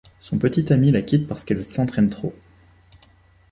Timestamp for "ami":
0.73-0.89